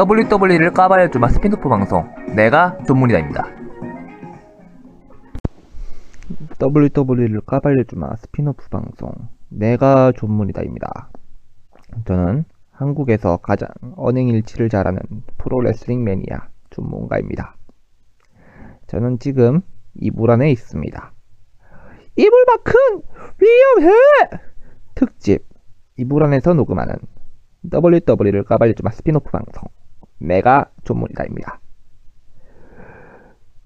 WWE를 0.00 0.72
까발려주마 0.72 1.28
스피노프 1.28 1.68
방송 1.68 2.08
내가 2.34 2.78
존문가다입니다. 2.86 3.44
WWE를 6.58 7.42
까발려 7.42 7.84
주마 7.84 8.16
스피노프 8.16 8.70
방송 8.70 9.12
내가 9.50 10.12
존문가다입니다. 10.12 11.10
저는 12.06 12.46
한국에서 12.70 13.36
가장 13.36 13.68
언행일치를 13.96 14.70
잘하는 14.70 15.00
프로레슬링 15.36 16.02
매니아 16.02 16.48
존문가입니다. 16.70 17.56
저는 18.86 19.18
지금 19.18 19.60
이불 19.96 20.30
안에 20.30 20.50
있습니다. 20.50 21.12
이불 22.16 22.46
밖은 22.46 23.02
위험해! 23.38 23.92
특집 24.94 25.46
이불 25.98 26.24
안에서 26.24 26.54
녹음하는 26.54 26.94
WWE를 27.70 28.44
까발려 28.44 28.72
주마 28.72 28.92
스피노프 28.92 29.30
방송 29.30 29.64
내가 30.20 30.70
존문가다입니다. 30.84 31.60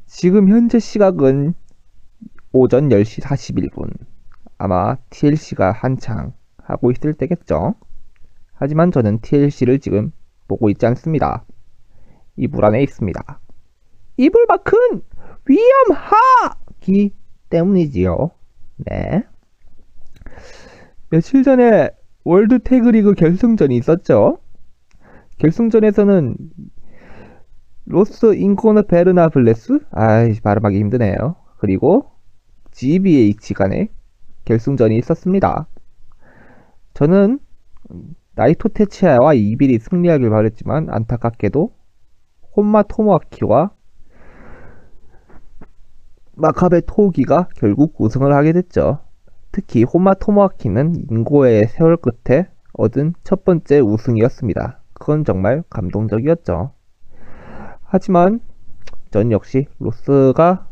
지금 0.07 0.49
현재 0.49 0.79
시각은 0.79 1.55
오전 2.53 2.89
10시 2.89 3.21
41분 3.21 3.93
아마 4.59 4.97
TLC가 5.11 5.73
한창 5.73 6.33
하고 6.63 6.91
있을 6.93 7.15
때겠죠. 7.15 7.75
하지만 8.55 8.93
저는 8.93 9.21
TLC를 9.21 9.80
지금 9.80 10.13
보고 10.47 10.71
있지 10.71 10.87
않습니다. 10.87 11.45
이불 12.37 12.65
안에 12.65 12.83
있습니다. 12.83 13.41
이불 14.16 14.47
밖은 14.47 15.02
위험하기 15.47 17.13
때문이지요. 17.51 18.30
네. 18.77 19.25
며칠 21.11 21.43
전에 21.43 21.91
월드 22.25 22.61
태그리그 22.61 23.15
결승전이 23.15 23.77
있었죠. 23.77 24.39
결승전에서는 25.38 26.37
Los 27.87 28.35
Ingobernables? 28.35 29.80
아이, 29.90 30.38
발음하기 30.40 30.79
힘드네요. 30.79 31.37
그리고 31.59 32.10
GBH 32.73 33.55
간의 33.55 33.88
결승전이 34.45 34.96
있었습니다. 34.99 35.66
저는 36.95 37.38
나이토 38.35 38.71
테츠야와 38.71 39.35
이블이 39.35 39.79
승리하길 39.79 40.30
바랬지만 40.30 40.88
안타깝게도 40.90 41.74
혼마 42.57 42.85
토모아키와 42.85 43.71
마카베 46.37 46.82
토우기가 46.87 47.49
결국 47.57 47.95
우승을 47.99 48.32
하게 48.32 48.52
됐죠. 48.52 49.01
특히 49.52 49.85
혼마 49.85 50.15
토모아키는 50.15 51.07
인고의 51.10 51.68
세월 51.68 51.96
끝에 51.96 52.49
얻은 52.73 53.15
첫 53.23 53.45
번째 53.45 53.79
우승이었습니다. 53.80 54.84
그건 54.95 55.24
정말 55.24 55.62
감동적이었죠. 55.70 56.73
하지만 57.82 58.40
전 59.10 59.30
역시 59.30 59.66
로스가 59.78 60.66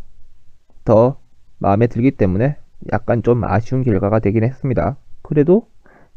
더 0.84 1.20
마음에 1.58 1.86
들기 1.86 2.10
때문에 2.10 2.56
약간 2.92 3.22
좀 3.22 3.44
아쉬운 3.44 3.82
결과가 3.82 4.18
되긴 4.18 4.42
했습니다. 4.42 4.96
그래도 5.22 5.68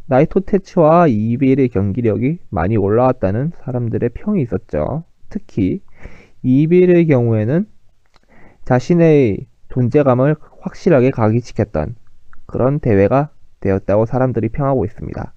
나이토 0.07 0.41
테츠와 0.41 1.07
이빌의 1.07 1.69
경기력이 1.69 2.39
많이 2.49 2.77
올라왔다는 2.77 3.51
사람들의 3.57 4.09
평이 4.09 4.41
있었죠. 4.41 5.03
특히 5.29 5.81
이빌의 6.41 7.07
경우에는 7.07 7.67
자신의 8.65 9.45
존재감을 9.69 10.35
확실하게 10.61 11.11
각인시켰던 11.11 11.95
그런 12.47 12.79
대회가 12.79 13.29
되었다고 13.59 14.05
사람들이 14.05 14.49
평하고 14.49 14.85
있습니다. 14.85 15.34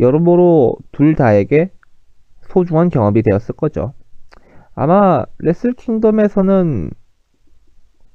여러모로 0.00 0.76
둘 0.92 1.14
다에게 1.14 1.70
소중한 2.42 2.88
경험이 2.88 3.22
되었을 3.22 3.54
거죠. 3.56 3.92
아마 4.74 5.24
레슬 5.38 5.72
킹덤에서는 5.72 6.90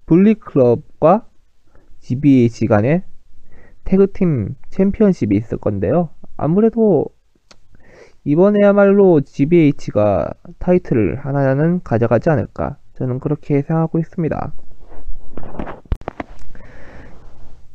블리클럽과 0.05 1.27
GBH 1.99 2.67
간의 2.67 3.03
태그팀 3.83 4.55
챔피언십이 4.69 5.35
있을 5.35 5.57
건데요. 5.57 6.09
아무래도 6.37 7.05
이번에야말로 8.23 9.21
GBH가 9.21 10.31
타이틀을 10.59 11.25
하나는 11.25 11.81
가져가지 11.83 12.29
않을까 12.29 12.77
저는 12.93 13.19
그렇게 13.19 13.61
생각하고 13.61 13.99
있습니다. 13.99 14.53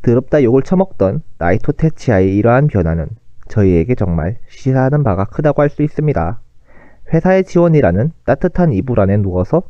더럽다 0.01 0.43
욕을 0.43 0.63
처먹던 0.63 1.23
나이토 1.37 1.73
테치아의 1.73 2.37
이러한 2.37 2.69
변화는 2.69 3.09
저희에게 3.49 3.95
정말 3.95 4.37
시사하는 4.49 5.03
바가 5.03 5.25
크다고 5.27 5.63
할 5.63 5.71
수 5.71 5.83
있습니다. 5.83 6.41
회사의 7.13 7.45
지원이라는 7.45 8.13
따뜻한 8.25 8.73
이불 8.73 9.01
안에 9.01 9.17
누워서 9.17 9.63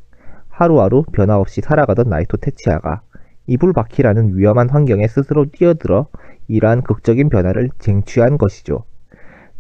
하루하루 0.49 1.05
변화 1.13 1.39
없이 1.39 1.61
살아가던 1.61 2.09
나이토 2.09 2.39
테치아가 2.39 3.03
이불 3.47 3.73
밖이라는 3.73 4.37
위험한 4.37 4.69
환경에 4.71 5.07
스스로 5.07 5.47
뛰어들어 5.47 6.09
이러한 6.49 6.83
극적인 6.83 7.29
변화를 7.29 7.71
쟁취한 7.79 8.39
것이죠. 8.39 8.85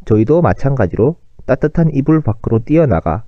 저희도 0.06 0.42
마찬가지로 0.42 1.16
따뜻한 1.46 1.90
이불 1.92 2.20
밖으로 2.20 2.58
뛰어나가 2.60 3.24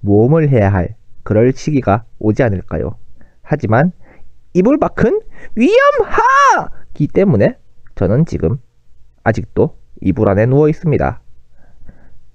모험을 0.00 0.48
해야 0.48 0.72
할 0.72 0.96
그럴 1.22 1.52
시기가 1.52 2.04
오지 2.18 2.42
않을까요? 2.42 2.96
하지만 3.42 3.92
이불 4.52 4.78
밖은 4.78 5.20
위험하기 5.54 7.08
때문에 7.08 7.56
저는 7.94 8.26
지금 8.26 8.58
아직도 9.22 9.76
이불 10.00 10.28
안에 10.28 10.46
누워 10.46 10.68
있습니다. 10.68 11.20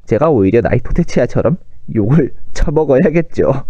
제가 0.06 0.30
오히려 0.30 0.62
나이토 0.62 0.94
테치아처럼 0.94 1.58
욕을 1.96 2.34
처먹어야겠죠. 2.54 3.66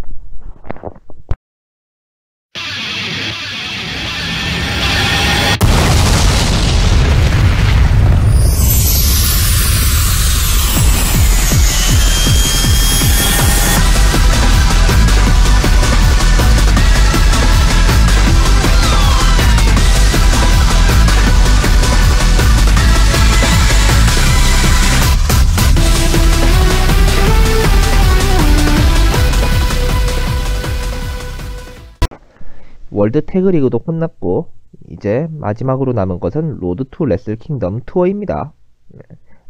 월드 32.99 33.21
태그리그도 33.21 33.79
끝났고 33.79 34.49
이제 34.89 35.29
마지막으로 35.31 35.93
남은 35.93 36.19
것은 36.19 36.57
로드 36.57 36.83
투 36.91 37.05
레슬 37.05 37.37
킹덤 37.37 37.79
투어입니다. 37.85 38.51
네. 38.89 38.99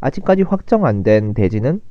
아직까지 0.01 0.43
확정 0.43 0.85
안 0.85 1.01
된 1.01 1.33
대진은 1.33 1.81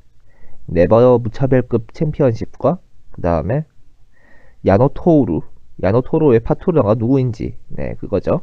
네버 0.66 1.18
무차별급 1.18 1.94
챔피언십과 1.94 2.78
그 3.10 3.22
다음에 3.22 3.64
야노 4.66 4.99
토오루 4.99 5.40
야노 5.82 6.03
토오루의 6.03 6.38
파트너가 6.40 6.94
누구인지 6.94 7.56
네 7.70 7.94
그거죠. 7.94 8.42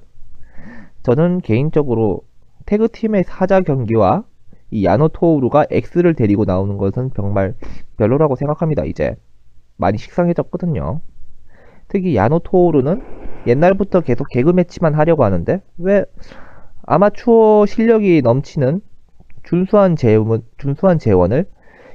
저는 1.04 1.40
개인적으로 1.40 2.26
tag 2.66 2.85
team의 2.85 3.24
4자 3.24 3.62
경기와 3.62 4.26
이 4.72 4.84
야노 4.84 5.14
토오루가 5.14 5.68
X를 5.72 6.16
데리고 6.16 6.44
나오는 6.44 6.76
것은 6.76 7.12
정말 7.16 7.56
별로라고 7.96 8.36
생각합니다. 8.36 8.84
이제 8.84 9.16
많이 9.78 9.98
식상해졌거든요. 9.98 11.00
특히 11.88 12.16
야노 12.16 12.42
토오루는 12.42 13.02
옛날부터 13.48 14.02
계속 14.02 14.28
개그 14.30 14.52
매치만 14.52 14.94
하려고 14.96 15.24
하는데 15.24 15.62
왜 15.78 16.06
아마추어 16.84 17.66
실력이 17.66 18.22
넘치는 18.22 18.82
준수한 19.44 19.96
재원, 19.96 20.44
준수한 20.58 21.00
재원을 21.00 21.46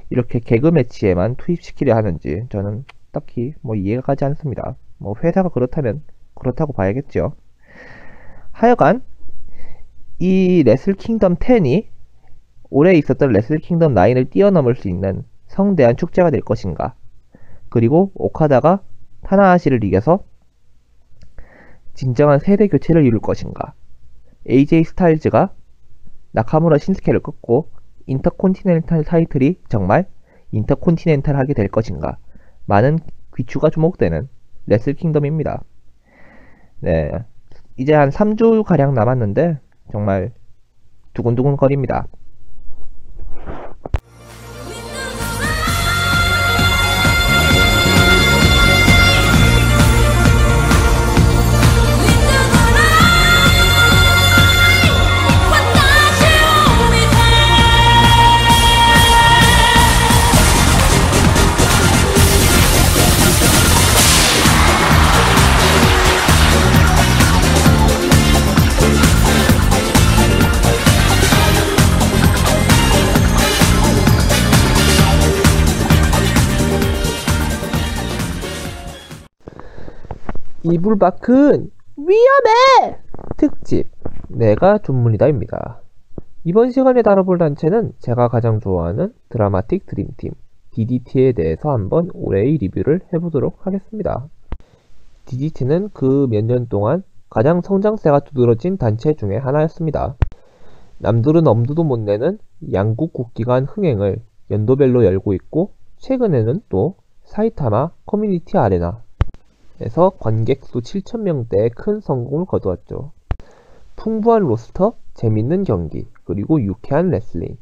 이렇게 0.09 0.39
개그 0.39 0.67
매치에만 0.67 1.35
투입시키려 1.35 1.95
하는지 1.95 2.45
저는 2.49 2.85
딱히 3.11 3.53
뭐 3.61 3.75
이해가 3.75 4.01
가지 4.01 4.25
않습니다. 4.25 4.75
뭐 4.97 5.15
회사가 5.21 5.49
그렇다면 5.49 6.03
그렇다고 6.35 6.73
봐야겠죠. 6.73 7.33
하여간 8.51 9.01
이 10.19 10.63
레슬 10.65 10.93
킹덤 10.93 11.35
10이 11.35 11.87
올해 12.69 12.93
있었던 12.95 13.31
레슬 13.31 13.57
킹덤 13.57 13.95
9을 13.95 14.29
뛰어넘을 14.29 14.75
수 14.75 14.87
있는 14.87 15.23
성대한 15.47 15.97
축제가 15.97 16.29
될 16.29 16.41
것인가. 16.41 16.93
그리고 17.69 18.11
오카다가 18.15 18.81
타나하시를 19.21 19.83
이겨서 19.83 20.23
진정한 21.93 22.39
세대 22.39 22.67
교체를 22.67 23.05
이룰 23.05 23.19
것인가? 23.19 23.73
AJ 24.49 24.83
스타일즈가 24.85 25.53
나카무라 26.31 26.77
신스케를 26.77 27.19
꺾고 27.19 27.69
인터콘티넨탈 28.07 29.03
타이틀이 29.03 29.59
정말 29.69 30.07
인터콘티넨탈 30.51 31.35
하게 31.35 31.53
될 31.53 31.67
것인가? 31.67 32.17
많은 32.65 32.99
귀추가 33.35 33.69
주목되는 33.69 34.27
레슬 34.67 34.93
킹덤입니다. 34.93 35.63
네. 36.79 37.11
이제 37.77 37.93
한 37.93 38.09
3주 38.09 38.63
가량 38.63 38.93
남았는데 38.93 39.59
정말 39.91 40.31
두근두근 41.13 41.57
거립니다. 41.57 42.07
이불 80.63 80.97
밖은 80.97 81.71
위험해! 81.97 82.99
특집 83.37 83.87
내가 84.27 84.77
전문이다입니다. 84.77 85.81
이번 86.43 86.71
시간에 86.71 87.01
다뤄볼 87.01 87.37
단체는 87.37 87.93
제가 87.99 88.27
가장 88.27 88.59
좋아하는 88.59 89.13
드라마틱 89.29 89.85
드림팀 89.87 90.31
DDT에 90.71 91.33
대해서 91.33 91.71
한번 91.71 92.09
올해의 92.13 92.57
리뷰를 92.57 93.01
해보도록 93.13 93.65
하겠습니다. 93.65 94.27
DDT는 95.25 95.89
그 95.93 96.27
몇 96.27 96.45
년 96.45 96.67
동안 96.67 97.03
가장 97.29 97.61
성장세가 97.61 98.21
두드러진 98.21 98.77
단체 98.77 99.13
중에 99.13 99.37
하나였습니다. 99.37 100.15
남들은 100.99 101.47
엄두도 101.47 101.83
못 101.83 101.99
내는 101.99 102.37
양국 102.71 103.13
국기간 103.13 103.65
흥행을 103.65 104.17
연도별로 104.51 105.05
열고 105.05 105.33
있고 105.33 105.71
최근에는 105.97 106.61
또 106.69 106.95
사이타마 107.23 107.91
커뮤니티 108.05 108.57
아레나 108.57 109.01
에서 109.81 110.11
관객 110.19 110.63
수 110.63 110.79
7,000명대의 110.79 111.73
큰 111.75 111.99
성공을 112.01 112.45
거두었죠. 112.45 113.11
풍부한 113.95 114.43
roster, 114.43 114.93
재밌는 115.15 115.63
경기, 115.63 116.07
그리고 116.23 116.61
유쾌한 116.61 117.09
레슬링, 117.09 117.57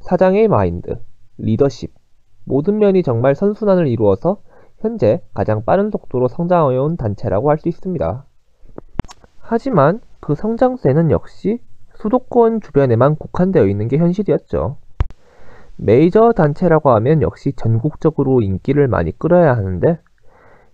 사장의 0.00 0.48
마인드, 0.48 1.00
리더십, 1.38 1.92
모든 2.44 2.78
면이 2.78 3.02
정말 3.02 3.34
선순환을 3.34 3.86
이루어서 3.88 4.42
현재 4.80 5.22
가장 5.32 5.64
빠른 5.64 5.90
속도로 5.90 6.28
성장해온 6.28 6.96
단체라고 6.96 7.50
할 7.50 7.58
수 7.58 7.68
있습니다. 7.68 8.24
하지만 9.40 10.00
그 10.20 10.34
성장세는 10.34 11.10
역시 11.10 11.58
수도권 11.96 12.60
주변에만 12.60 13.16
국한되어 13.16 13.66
있는 13.66 13.88
게 13.88 13.96
현실이었죠. 13.96 14.76
메이저 15.76 16.32
단체라고 16.32 16.90
하면 16.90 17.22
역시 17.22 17.52
전국적으로 17.56 18.42
인기를 18.42 18.88
많이 18.88 19.12
끌어야 19.18 19.56
하는데 19.56 19.98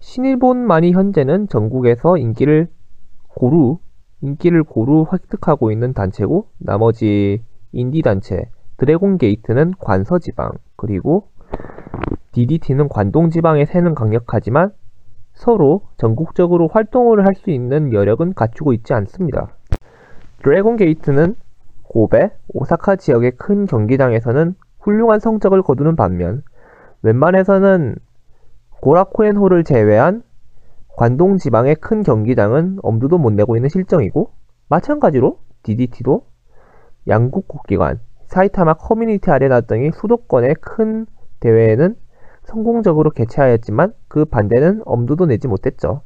신일본만이 0.07 0.93
현재는 0.93 1.49
전국에서 1.49 2.17
인기를 2.17 2.69
고루 3.27 3.79
인기를 4.21 4.63
고루 4.63 5.07
획득하고 5.13 5.73
있는 5.73 5.93
단체고 5.93 6.47
나머지 6.59 7.43
인디 7.73 8.03
단체 8.03 8.49
드래곤 8.77 9.19
게이트는 9.19 9.75
관서 9.81 10.21
지방 10.21 10.53
그리고 10.77 11.27
DDT는 12.31 12.89
관동 12.89 13.31
지방에 13.31 13.65
새는 13.65 13.97
강력하지만 13.97 14.71
서로 15.35 15.83
전국적으로 15.97 16.69
활동을 16.69 17.27
할 17.27 17.35
수 17.35 17.51
있는 17.51 17.93
여력은 17.93 18.35
갖추고 18.35 18.73
있지 18.75 18.95
않습니다. 18.95 19.57
드래곤 20.45 20.77
게이트는 20.77 21.35
고베, 21.83 22.31
오사카 22.55 22.95
지역의 22.95 23.33
큰 23.33 23.67
경기장에서는 23.67 24.55
훌륭한 24.79 25.19
성적을 25.19 25.63
거두는 25.63 25.97
반면 25.97 26.43
웬만해서는 27.03 27.97
고라쿠엔홀을 28.87 29.65
제외한 29.65 30.23
관동 30.97 31.39
지방의 31.39 31.75
큰 31.75 32.05
경기장은 32.05 32.79
엄두도 32.85 33.19
못 33.19 33.33
내고 33.33 33.57
있는 33.57 33.69
실정이고 33.69 34.31
마찬가지로 34.69 35.41
DDT도 35.65 36.25
양국 37.09 37.49
국기관, 37.49 37.99
사이타마 38.29 38.75
커뮤니티 38.75 39.29
아레나 39.29 39.63
등의 39.63 39.91
수도권의 39.91 40.55
큰 40.61 41.07
대회에는 41.41 41.97
성공적으로 42.45 43.11
개최하였지만 43.11 43.93
그 44.07 44.25
반대는 44.25 44.83
엄두도 44.85 45.27
내지 45.27 45.49
못했죠. 45.49 46.03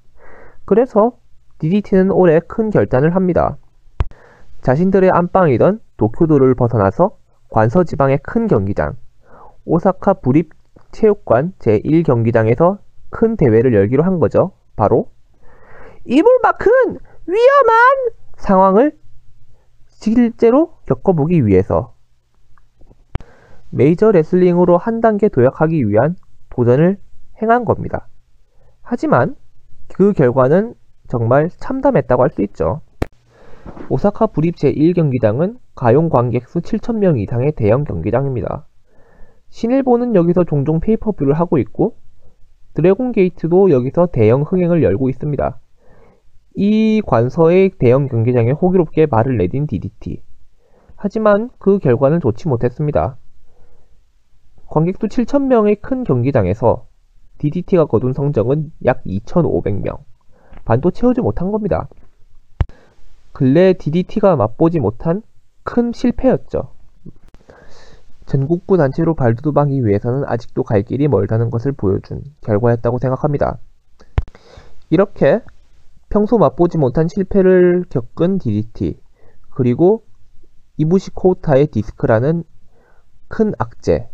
그래서 0.65 1.19
DDT는 1.59 2.11
올해 2.11 2.41
큰 2.41 2.71
결단을 2.71 3.15
합니다. 3.15 3.59
자신들의 4.63 5.11
안방이던 5.11 5.81
도쿄도를 5.99 6.55
벗어나서 6.55 7.19
관서 7.51 7.85
지방의 7.85 8.21
큰 8.23 8.47
경기장, 8.47 8.97
오사카 9.67 10.15
부립 10.15 10.60
체육관 10.93 11.53
제1경기장에서 11.59 12.79
큰 13.11 13.37
대회를 13.37 13.75
열기로 13.75 14.03
한 14.03 14.19
거죠. 14.19 14.53
바로 14.77 15.11
이불마큰 16.05 16.99
위험한 17.27 18.11
상황을 18.37 18.99
실제로 19.87 20.75
겪어보기 20.87 21.47
위해서 21.47 21.95
메이저 23.71 24.11
레슬링으로 24.11 24.79
한 24.79 25.01
단계 25.01 25.29
도약하기 25.29 25.89
위한 25.89 26.17
도전을 26.51 26.99
행한 27.43 27.65
겁니다. 27.65 28.09
하지만 28.83 29.37
그 29.93 30.13
결과는 30.13 30.75
정말 31.09 31.51
참담했다고 31.51 32.23
할 32.23 32.31
수 32.31 32.43
있죠. 32.43 32.81
오사카 33.89 34.29
부립 34.29 34.57
제1경기장은 34.57 35.59
가용 35.75 36.09
관객 36.09 36.49
수 36.49 36.61
7,000명 36.61 37.21
이상의 37.21 37.53
대형 37.53 37.85
경기장입니다. 37.85 38.67
신일본은 39.51 40.15
여기서 40.15 40.45
종종 40.45 40.81
페이퍼뷰를 40.81 41.35
하고 41.35 41.59
있고 41.59 41.97
드래곤 42.75 43.13
게이트도 43.13 43.71
여기서 43.71 44.07
대형 44.07 44.43
흥행을 44.43 44.83
열고 44.83 45.11
있습니다. 45.11 45.59
이 46.55 47.03
관서의 47.07 47.71
대형 47.79 48.09
경기장에 48.09 48.53
호기롭게 48.53 49.07
발을 49.07 49.37
내딘 49.37 49.67
DDT. 49.67 50.23
하지만 50.97 51.51
그 51.59 51.79
결과는 51.79 52.21
좋지 52.21 52.49
못했습니다. 52.49 53.17
관객 54.67 54.99
수 54.99 55.07
7,000명의 55.09 55.81
큰 55.81 56.05
경기장에서 56.05 56.87
DDT가 57.39 57.87
거둔 57.87 58.13
성적은 58.13 58.73
약 58.85 59.03
2,500명. 59.05 59.99
반도 60.65 60.91
채우지 60.91 61.23
못한 61.23 61.51
겁니다. 61.51 61.89
근래 63.33 63.73
DDT가 63.73 64.37
맛보지 64.37 64.79
못한 64.79 65.23
큰 65.65 65.93
실패였죠. 65.93 66.73
전국구 68.31 68.77
단체로 68.77 69.15
발돋움하기 69.15 69.85
위해서는 69.85 70.23
아직도 70.25 70.63
갈 70.63 70.83
길이 70.83 71.09
멀다는 71.09 71.51
것을 71.51 71.73
보여준 71.73 72.23
결과였다고 72.43 72.99
생각합니다. 72.99 73.59
이렇게 74.89 75.43
평소 76.11 76.39
맛보지 76.39 76.79
못한 76.79 77.09
실패를 77.09 77.87
겪은 77.89 78.39
DDT, 78.39 79.01
그리고 79.51 80.05
이부시 80.77 81.11
코우타의 81.11 81.67
디스크라는 81.69 82.45
큰 83.27 83.53
악재. 83.59 84.09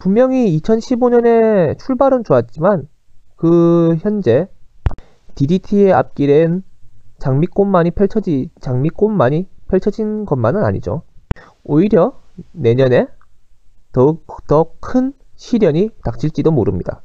분명히 0.00 0.58
2015년에 0.58 1.78
출발은 1.78 2.24
좋았지만 2.24 2.88
그 3.36 3.94
현재 4.00 4.48
DDT의 5.36 5.92
앞길엔 5.92 6.64
장미꽃만이 7.18 7.92
펼쳐지 7.92 8.50
장미꽃만이 8.60 9.46
펼쳐진 9.68 10.24
것만은 10.24 10.64
아니죠. 10.64 11.02
오히려 11.62 12.20
내년에 12.52 13.06
더욱 13.92 14.26
더 14.46 14.72
큰 14.80 15.12
시련이 15.36 15.90
닥칠지도 16.04 16.50
모릅니다. 16.50 17.02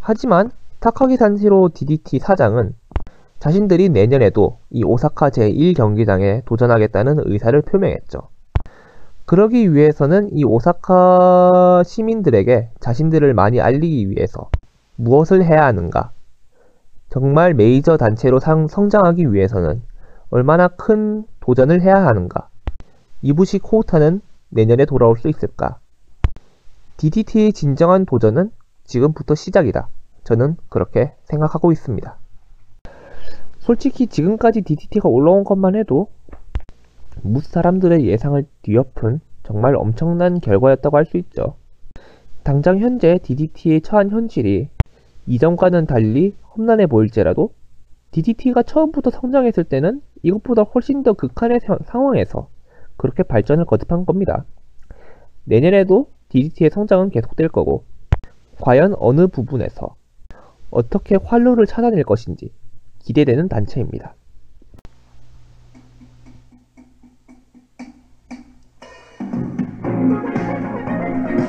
하지만 0.00 0.50
타카기 0.80 1.16
산시로 1.16 1.70
DDT 1.74 2.18
사장은 2.20 2.74
자신들이 3.38 3.90
내년에도 3.90 4.58
이 4.70 4.82
오사카 4.82 5.30
제1경기장에 5.30 6.44
도전하겠다는 6.44 7.22
의사를 7.24 7.60
표명했죠. 7.62 8.28
그러기 9.26 9.74
위해서는 9.74 10.30
이 10.32 10.44
오사카 10.44 11.82
시민들에게 11.84 12.70
자신들을 12.80 13.34
많이 13.34 13.60
알리기 13.60 14.10
위해서 14.10 14.48
무엇을 14.96 15.44
해야 15.44 15.66
하는가? 15.66 16.12
정말 17.10 17.54
메이저 17.54 17.96
단체로 17.96 18.40
상, 18.40 18.68
성장하기 18.68 19.32
위해서는 19.32 19.82
얼마나 20.30 20.68
큰 20.68 21.24
도전을 21.40 21.82
해야 21.82 22.06
하는가? 22.06 22.48
이부시 23.22 23.58
코우타는 23.58 24.20
내년에 24.50 24.84
돌아올 24.84 25.16
수 25.18 25.28
있을까? 25.28 25.78
DDT의 26.96 27.52
진정한 27.52 28.06
도전은 28.06 28.50
지금부터 28.84 29.34
시작이다. 29.34 29.88
저는 30.24 30.56
그렇게 30.68 31.14
생각하고 31.24 31.72
있습니다. 31.72 32.16
솔직히 33.58 34.06
지금까지 34.06 34.62
DDT가 34.62 35.08
올라온 35.08 35.44
것만 35.44 35.74
해도 35.74 36.08
무 37.22 37.40
사람들의 37.40 38.06
예상을 38.06 38.44
뒤엎은 38.62 39.20
정말 39.42 39.74
엄청난 39.76 40.40
결과였다고 40.40 40.96
할 40.96 41.04
수 41.06 41.16
있죠. 41.18 41.56
당장 42.42 42.78
현재 42.78 43.18
DDT의 43.22 43.80
처한 43.80 44.10
현실이 44.10 44.68
이전과는 45.26 45.86
달리 45.86 46.36
험난해 46.56 46.86
보일지라도 46.86 47.50
DDT가 48.12 48.62
처음부터 48.62 49.10
성장했을 49.10 49.64
때는 49.64 50.00
이것보다 50.22 50.62
훨씬 50.62 51.02
더 51.02 51.12
극한의 51.12 51.60
상황에서 51.86 52.48
그렇게 53.06 53.22
발전을 53.22 53.64
거듭한 53.66 54.04
겁니다. 54.04 54.44
내년에도 55.44 56.08
DDT의 56.28 56.70
성장은 56.70 57.10
계속될 57.10 57.48
거고 57.48 57.84
과연 58.60 58.96
어느 58.98 59.28
부분에서 59.28 59.94
어떻게 60.70 61.16
활로를 61.16 61.66
찾아낼 61.66 62.02
것인지 62.02 62.52
기대되는 62.98 63.48
단체입니다. 63.48 64.16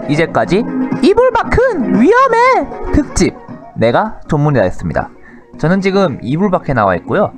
이제까지 0.10 0.64
이불밖은 1.04 2.00
위험해 2.00 2.94
특집 2.94 3.34
내가 3.76 4.22
전문이다 4.30 4.64
했습니다. 4.64 5.10
저는 5.58 5.82
지금 5.82 6.20
이불밖에 6.22 6.74
나와 6.74 6.96
있고요. 6.98 7.34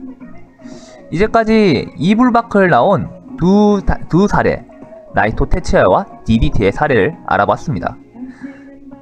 이제까지 1.09 1.93
이불밖을 1.97 2.69
나온 2.69 3.18
두, 3.39 3.81
두 4.09 4.27
사례 4.27 4.65
나이토 5.15 5.47
테츠야와 5.47 6.05
DDT의 6.25 6.71
사례를 6.71 7.17
알아봤습니다. 7.25 7.95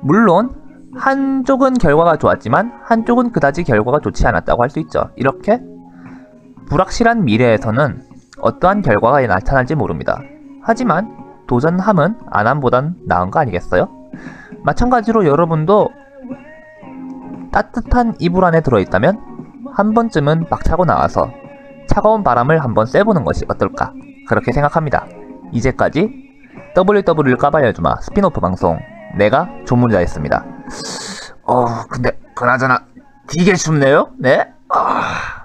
물론 0.02 0.52
한쪽은 0.96 1.76
결과가 1.76 2.18
좋았지만 2.18 2.72
한쪽은 2.84 3.32
그다지 3.32 3.64
결과가 3.64 4.00
좋지 4.00 4.26
않았다고 4.26 4.64
할 4.64 4.70
수 4.70 4.80
있죠. 4.80 5.10
이렇게 5.16 5.60
불확실한 6.68 7.26
미래에서는 7.26 8.04
어떠한 8.40 8.82
결과가 8.82 9.26
나타날지 9.26 9.76
모릅니다. 9.76 10.20
하지만 10.62 11.16
도전함은 11.48 12.18
안함보단 12.30 12.96
나은 13.06 13.32
거 13.32 13.40
아니겠어요? 13.40 13.90
마찬가지로 14.64 15.26
여러분도 15.26 15.90
따뜻한 17.52 18.16
이불 18.20 18.44
안에 18.46 18.62
들어있다면 18.62 19.20
한 19.74 19.94
번쯤은 19.94 20.46
막 20.50 20.64
차고 20.64 20.86
나와서 20.86 21.32
차가운 21.88 22.24
바람을 22.24 22.64
한번 22.64 22.86
쐬보는 22.86 23.24
것이 23.24 23.46
어떨까 23.48 23.94
그렇게 24.28 24.52
생각합니다. 24.52 25.06
이제까지 25.52 26.28
WWE를 26.76 27.38
까발려주마 27.38 28.02
스피노프 28.02 28.40
방송 28.40 28.80
내가 29.18 29.50
존문가였습니다. 29.66 30.46
어 31.44 31.86
근데 31.90 32.12
그나저나 32.36 32.86
되게 33.28 33.56
춥네요. 33.56 34.12
네? 34.20 34.48
아... 34.70 35.37